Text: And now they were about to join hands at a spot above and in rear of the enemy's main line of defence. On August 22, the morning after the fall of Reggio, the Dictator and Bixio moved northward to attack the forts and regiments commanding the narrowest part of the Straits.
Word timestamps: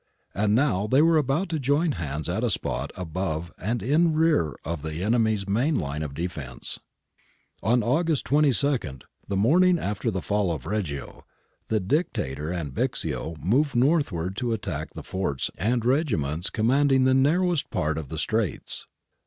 And 0.33 0.55
now 0.55 0.87
they 0.87 1.03
were 1.03 1.17
about 1.17 1.47
to 1.49 1.59
join 1.59 1.91
hands 1.91 2.27
at 2.27 2.43
a 2.43 2.49
spot 2.49 2.91
above 2.95 3.51
and 3.59 3.83
in 3.83 4.13
rear 4.13 4.55
of 4.65 4.81
the 4.81 5.03
enemy's 5.03 5.47
main 5.47 5.77
line 5.77 6.01
of 6.01 6.15
defence. 6.15 6.79
On 7.61 7.83
August 7.83 8.25
22, 8.25 8.79
the 9.27 9.37
morning 9.37 9.77
after 9.77 10.09
the 10.09 10.23
fall 10.23 10.51
of 10.51 10.65
Reggio, 10.65 11.23
the 11.67 11.79
Dictator 11.79 12.49
and 12.49 12.73
Bixio 12.73 13.37
moved 13.43 13.75
northward 13.75 14.35
to 14.37 14.53
attack 14.53 14.93
the 14.95 15.03
forts 15.03 15.51
and 15.55 15.85
regiments 15.85 16.49
commanding 16.49 17.03
the 17.03 17.13
narrowest 17.13 17.69
part 17.69 17.99
of 17.99 18.09
the 18.09 18.17
Straits. 18.17 18.87